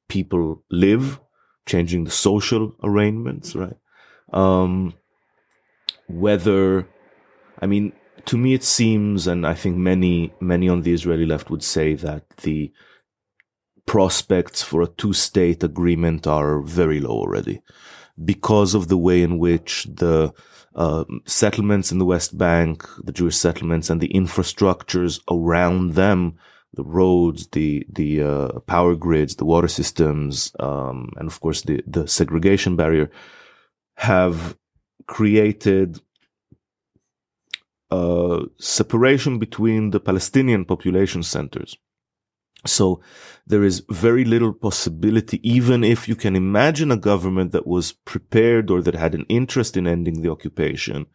[0.07, 1.19] people live,
[1.67, 3.75] changing the social arrangements, right?
[4.31, 4.93] Um,
[6.07, 6.87] whether,
[7.61, 7.91] I mean,
[8.25, 11.93] to me it seems, and I think many, many on the Israeli left would say
[11.95, 12.71] that the
[13.85, 17.61] prospects for a two-state agreement are very low already
[18.23, 20.33] because of the way in which the
[20.75, 26.37] uh, settlements in the West Bank, the Jewish settlements, and the infrastructures around them,
[26.73, 31.83] the roads, the the uh, power grids, the water systems, um, and of course the
[31.87, 33.09] the segregation barrier,
[33.97, 34.57] have
[35.07, 35.99] created
[37.91, 41.75] a separation between the Palestinian population centers.
[42.65, 43.01] So
[43.47, 48.69] there is very little possibility, even if you can imagine a government that was prepared
[48.69, 51.05] or that had an interest in ending the occupation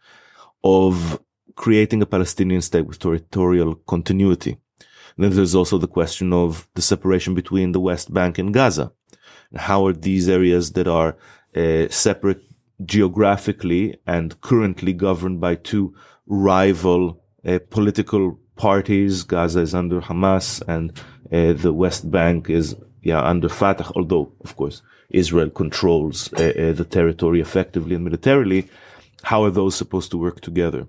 [0.63, 1.21] of
[1.55, 4.57] creating a Palestinian state with territorial continuity.
[5.17, 8.91] Then there's also the question of the separation between the West Bank and Gaza.
[9.55, 11.15] How are these areas that are
[11.55, 12.41] uh, separate
[12.83, 19.23] geographically and currently governed by two rival uh, political parties?
[19.23, 20.91] Gaza is under Hamas and
[21.31, 26.73] uh, the West Bank is yeah under Fatah, although of course Israel controls uh, uh,
[26.73, 28.69] the territory effectively and militarily.
[29.23, 30.87] How are those supposed to work together?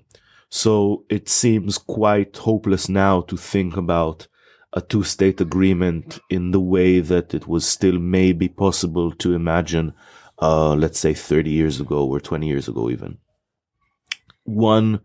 [0.48, 4.28] So it seems quite hopeless now to think about
[4.72, 9.94] a two-state agreement in the way that it was still maybe possible to imagine,
[10.40, 13.18] uh, let's say 30 years ago or 20 years ago even.
[14.44, 15.00] One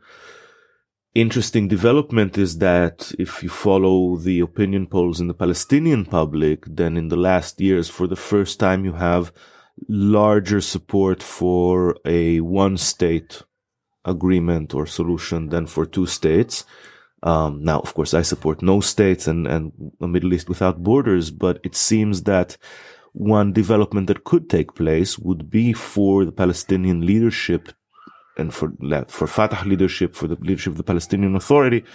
[1.13, 6.97] interesting development is that if you follow the opinion polls in the Palestinian public, then
[6.97, 9.31] in the last years, for the first time, you have
[9.87, 13.43] larger support for a one state
[14.05, 16.65] agreement or solution than for two states.
[17.23, 21.29] Um, now, of course, I support no states and, and a Middle East without borders,
[21.29, 22.57] but it seems that
[23.13, 27.73] one development that could take place would be for the Palestinian leadership
[28.41, 28.73] and for
[29.07, 31.85] for Fatah leadership, for the leadership of the Palestinian Authority,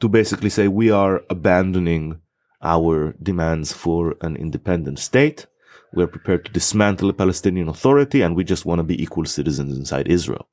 [0.00, 2.20] to basically say we are abandoning
[2.62, 5.46] our demands for an independent state.
[5.92, 9.76] We're prepared to dismantle the Palestinian Authority, and we just want to be equal citizens
[9.76, 10.46] inside Israel.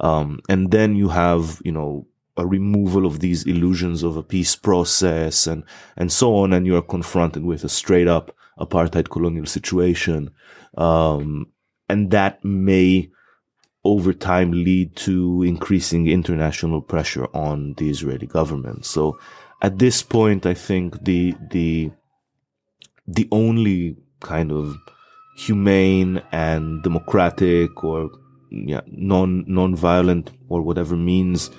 [0.00, 2.06] Um, and then you have, you know,
[2.36, 5.64] a removal of these illusions of a peace process and
[5.96, 10.30] and so on, and you are confronted with a straight up apartheid colonial situation,
[10.76, 11.46] um,
[11.88, 13.10] and that may
[13.86, 18.84] over time lead to increasing international pressure on the Israeli government.
[18.84, 19.18] So
[19.62, 21.90] at this point, I think the, the,
[23.06, 24.76] the only kind of
[25.36, 28.10] humane and democratic or
[28.50, 31.50] yeah, non, non-violent or whatever means,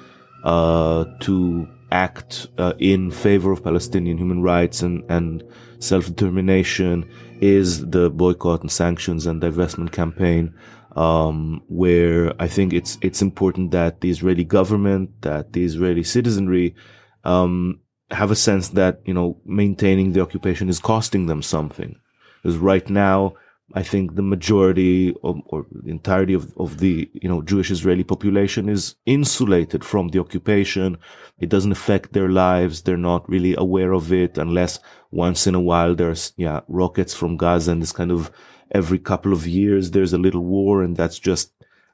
[0.43, 5.43] uh, to act uh, in favor of Palestinian human rights and, and
[5.80, 7.09] self-determination
[7.39, 10.53] is the boycott and sanctions and divestment campaign
[10.96, 16.76] um, where I think it's it's important that the Israeli government, that the Israeli citizenry,
[17.24, 17.82] um,
[18.12, 21.96] have a sense that you know maintaining the occupation is costing them something.
[22.42, 23.34] Because right now,
[23.74, 28.70] I think the majority or the entirety of, of the you know Jewish Israeli population
[28.70, 30.98] is insulated from the occupation.
[31.40, 32.82] It doesn't affect their lives.
[32.82, 34.80] They're not really aware of it unless
[35.12, 38.32] once in a while there's yeah rockets from Gaza and this kind of
[38.72, 41.51] every couple of years there's a little war and that's just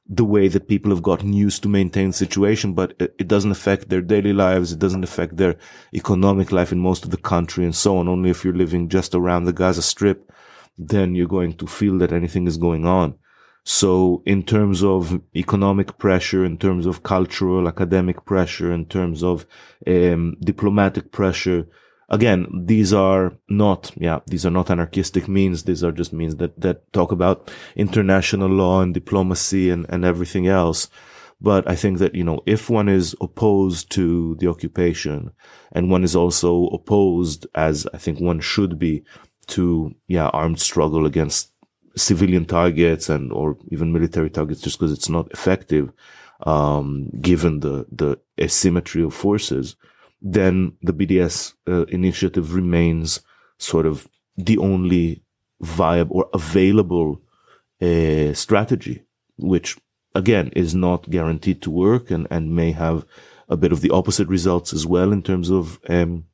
[0.07, 3.87] the way that people have gotten used to maintain situation, but it, it, doesn't affect
[3.87, 4.73] their daily lives.
[4.73, 5.55] It doesn't affect their
[5.93, 8.09] economic life in most of the country and so on.
[8.09, 10.29] Only if you're living just around the Gaza Strip,
[10.77, 13.15] then you're going to feel that anything is going on.
[13.63, 19.45] So in terms of economic pressure, in terms of cultural, academic pressure, in terms of
[19.87, 21.67] um, diplomatic pressure,
[22.13, 25.63] again, these are not, yeah, these are not anarchistic means.
[25.63, 30.47] These are just means that, that talk about international law and diplomacy and, and everything
[30.47, 30.89] else.
[31.41, 35.31] But I think that, you know, if one is opposed to the occupation
[35.71, 39.03] and one is also opposed, as I think one should be,
[39.47, 41.51] to, yeah, armed struggle against
[41.97, 45.91] civilian targets and, or even military targets just because it's not effective,
[46.45, 49.75] um, given the, the asymmetry of forces,
[50.23, 53.19] then the BDS uh, initiative remains
[53.57, 54.07] sort of
[54.37, 55.21] the only
[55.59, 57.21] viable or available
[57.81, 59.03] uh, strategy,
[59.37, 59.77] which
[60.15, 63.05] again is not guaranteed to work and, and may have
[63.49, 66.25] a bit of the opposite results as well in terms of um,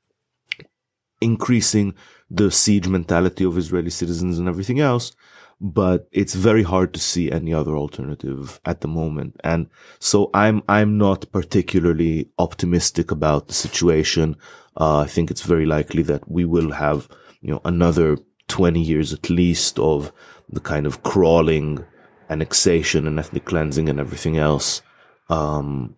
[1.19, 1.95] increasing
[2.29, 5.15] the siege mentality of Israeli citizens and everything else.
[5.62, 9.36] But it's very hard to see any other alternative at the moment.
[9.43, 9.68] And
[9.99, 14.38] so I'm, I'm not particularly optimistic about the situation.
[14.78, 17.10] Uh, I think it's very likely that we will have,
[17.41, 20.14] you know, another 20 years at least of
[20.47, 21.86] the kind of crawling
[22.30, 24.82] annexation and ethnic cleansing and everything else.
[25.30, 25.95] Um,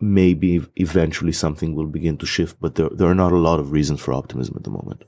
[0.00, 3.72] maybe eventually something will begin to shift, but there, there are not a lot of
[3.72, 5.04] reasons for optimism at the moment.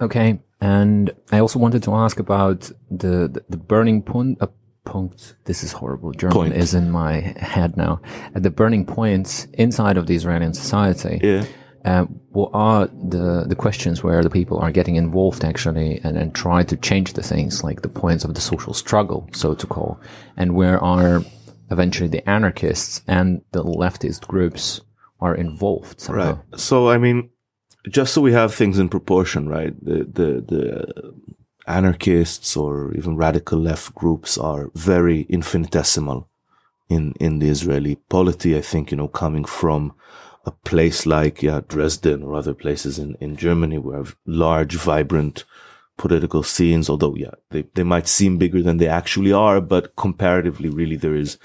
[0.00, 0.40] Okay.
[0.62, 4.46] And I also wanted to ask about the, the, the burning point, uh,
[4.84, 5.34] point.
[5.44, 6.12] This is horrible.
[6.12, 6.54] German Point.
[6.54, 8.00] is in my head now.
[8.36, 11.18] At the burning points inside of the Israeli society.
[11.20, 11.44] Yeah.
[11.84, 16.32] Uh, what are the, the questions where the people are getting involved actually and, and
[16.32, 20.00] try to change the things like the points of the social struggle, so to call,
[20.36, 21.24] and where are
[21.72, 24.80] eventually the anarchists and the leftist groups
[25.20, 26.34] are involved somehow.
[26.34, 26.60] Right.
[26.60, 27.30] So, I mean,
[27.88, 29.74] just so we have things in proportion, right?
[29.84, 31.14] The, the, the
[31.66, 36.28] anarchists or even radical left groups are very infinitesimal
[36.88, 38.56] in, in the Israeli polity.
[38.56, 39.94] I think, you know, coming from
[40.44, 45.44] a place like, yeah, Dresden or other places in, in Germany where have large, vibrant
[45.96, 50.68] political scenes, although, yeah, they, they might seem bigger than they actually are, but comparatively,
[50.68, 51.38] really, there is,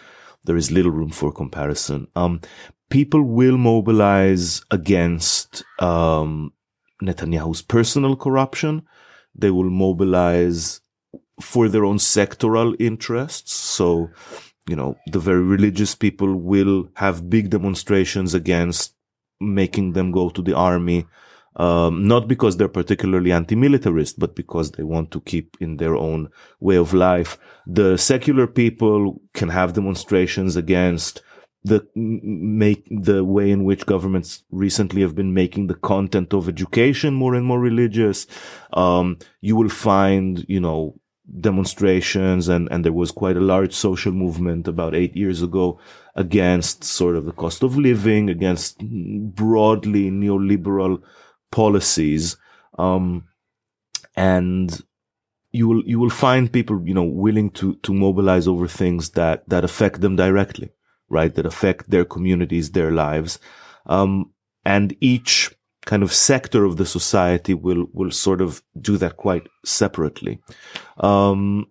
[0.47, 2.07] there is little room for comparison.
[2.15, 2.41] Um,
[2.89, 6.53] people will mobilize against, um,
[7.03, 8.81] Netanyahu's personal corruption.
[9.35, 10.81] They will mobilize
[11.39, 13.53] for their own sectoral interests.
[13.53, 14.09] So,
[14.67, 18.95] you know, the very religious people will have big demonstrations against
[19.39, 21.05] making them go to the army.
[21.57, 26.29] Um, not because they're particularly anti-militarist, but because they want to keep in their own
[26.59, 27.39] way of life.
[27.65, 31.23] The secular people can have demonstrations against
[31.63, 37.15] the make the way in which governments recently have been making the content of education
[37.15, 38.27] more and more religious.
[38.73, 40.99] Um, you will find, you know,
[41.39, 45.79] demonstrations and, and there was quite a large social movement about eight years ago
[46.15, 51.01] against sort of the cost of living, against broadly neoliberal
[51.51, 52.37] policies.
[52.77, 53.25] Um,
[54.15, 54.81] and
[55.51, 59.47] you will, you will find people, you know, willing to, to mobilize over things that,
[59.49, 60.69] that affect them directly,
[61.09, 61.33] right?
[61.33, 63.39] That affect their communities, their lives.
[63.85, 64.31] Um,
[64.65, 65.55] and each
[65.87, 70.39] kind of sector of the society will will sort of do that quite separately.
[70.97, 71.67] Um,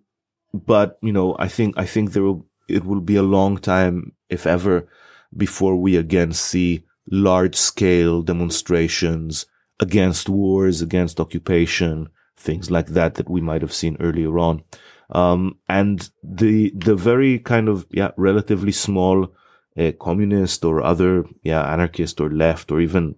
[0.51, 4.13] but you know, I think I think there will it will be a long time,
[4.29, 4.89] if ever,
[5.35, 9.45] before we again see large scale demonstrations
[9.79, 14.63] against wars, against occupation, things like that that we might have seen earlier on.
[15.09, 19.31] Um, and the the very kind of yeah relatively small
[19.77, 23.15] uh, communist or other yeah anarchist or left or even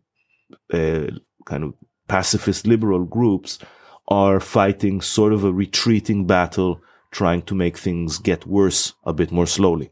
[0.72, 1.08] uh,
[1.46, 1.74] kind of
[2.08, 3.60] pacifist liberal groups
[4.08, 6.82] are fighting sort of a retreating battle,
[7.12, 9.92] trying to make things get worse a bit more slowly.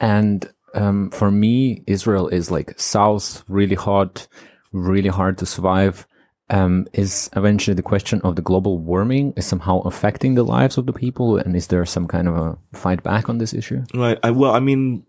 [0.00, 4.28] And um, for me, Israel is like south, really hot,
[4.72, 6.06] really hard to survive.
[6.48, 10.86] Um, is eventually the question of the global warming is somehow affecting the lives of
[10.86, 13.82] the people, and is there some kind of a fight back on this issue?
[13.92, 14.16] Right.
[14.22, 15.04] I, well, I mean,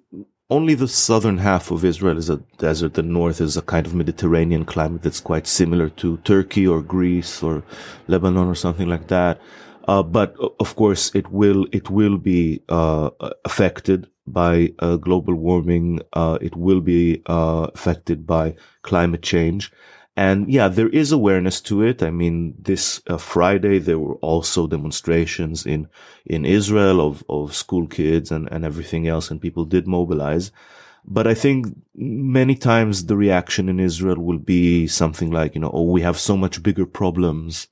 [0.49, 2.95] only the southern half of Israel is a desert.
[2.95, 7.43] The north is a kind of Mediterranean climate that's quite similar to Turkey or Greece
[7.43, 7.63] or
[8.07, 9.39] Lebanon or something like that.
[9.87, 13.09] Uh, but of course, it will it will be uh,
[13.45, 16.01] affected by uh, global warming.
[16.13, 19.71] Uh, it will be uh, affected by climate change.
[20.15, 22.01] And yeah, there is awareness to it.
[22.01, 25.89] I mean, this uh, Friday, there were also demonstrations in,
[26.25, 30.51] in Israel of, of school kids and, and everything else, and people did mobilize.
[31.05, 35.71] But I think many times the reaction in Israel will be something like, you know,
[35.71, 37.67] oh, we have so much bigger problems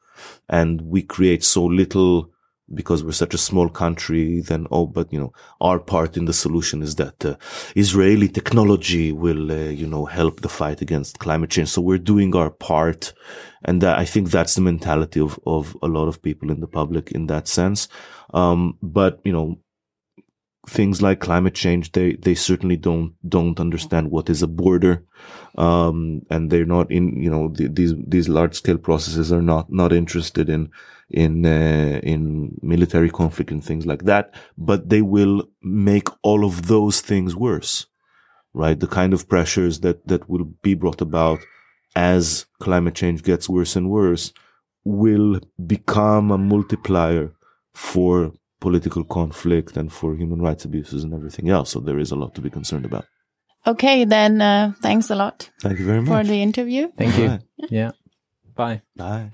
[0.48, 2.30] and we create so little
[2.74, 6.34] because we're such a small country, then, oh, but, you know, our part in the
[6.34, 7.36] solution is that uh,
[7.76, 11.70] Israeli technology will, uh, you know, help the fight against climate change.
[11.70, 13.14] So we're doing our part.
[13.64, 16.68] And that, I think that's the mentality of, of a lot of people in the
[16.68, 17.88] public in that sense.
[18.34, 19.60] Um, but, you know,
[20.68, 25.06] things like climate change, they, they certainly don't, don't understand what is a border.
[25.56, 29.72] Um, and they're not in, you know, the, these, these large scale processes are not,
[29.72, 30.72] not interested in,
[31.10, 36.68] in uh, in military conflict and things like that but they will make all of
[36.68, 37.86] those things worse
[38.56, 38.80] right?
[38.80, 41.40] The kind of pressures that, that will be brought about
[41.96, 44.34] as climate change gets worse and worse
[44.84, 47.34] will become a multiplier
[47.74, 48.32] for
[48.62, 51.72] political conflict and for human rights abuses and everything else.
[51.72, 53.06] So there is a lot to be concerned about.
[53.68, 56.92] Okay, then uh, thanks a lot Thank you very much for the interview.
[56.96, 57.28] Thank you.
[57.28, 57.42] Right.
[57.70, 57.92] Yeah.
[58.56, 58.82] Bye.
[58.96, 59.32] Bye.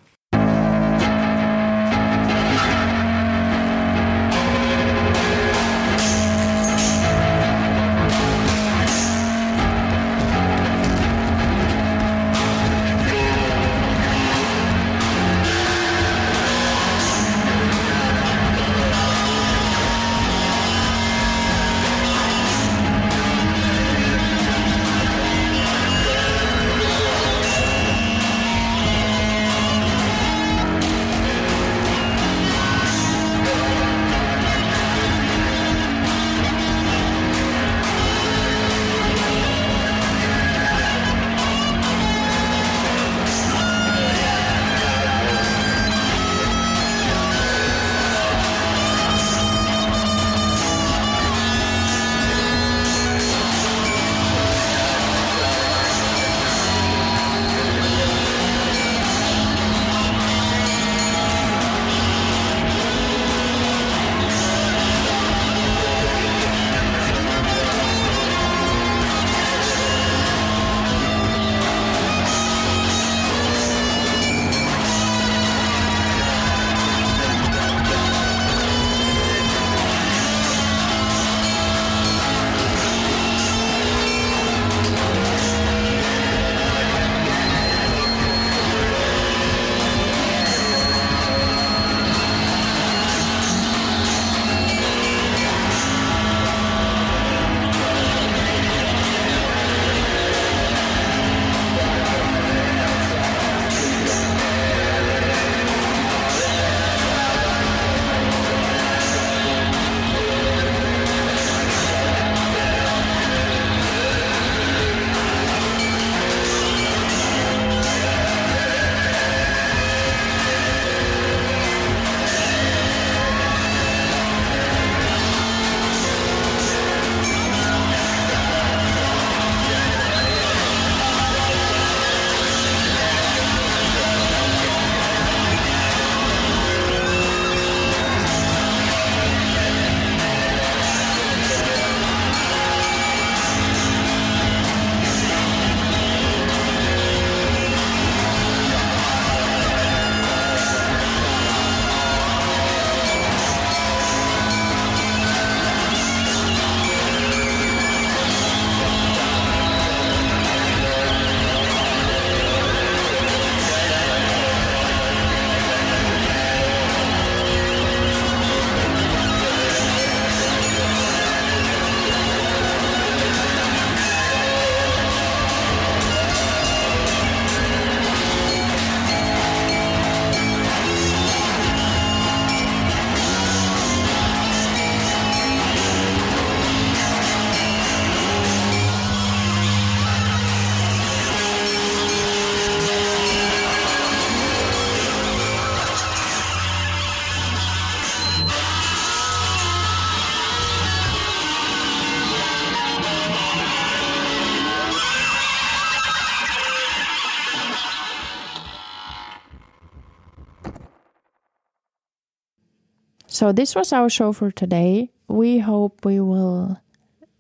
[213.42, 215.10] So this was our show for today.
[215.28, 216.80] We hope we will,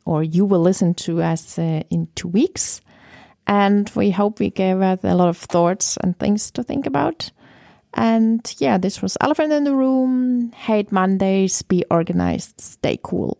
[0.03, 2.81] or you will listen to us uh, in two weeks.
[3.45, 7.29] And we hope we gave us a lot of thoughts and things to think about.
[7.93, 10.51] And yeah, this was Elephant in the Room.
[10.53, 11.61] Hate Mondays.
[11.61, 12.59] Be organized.
[12.59, 13.37] Stay cool.